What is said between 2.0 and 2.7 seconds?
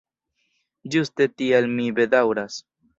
bedaŭras.